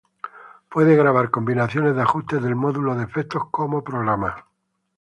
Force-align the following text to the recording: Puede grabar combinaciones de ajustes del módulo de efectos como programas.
Puede 0.67 0.95
grabar 0.95 1.29
combinaciones 1.29 1.95
de 1.95 2.01
ajustes 2.01 2.41
del 2.41 2.55
módulo 2.55 2.95
de 2.95 3.03
efectos 3.03 3.43
como 3.51 3.83
programas. 3.83 4.33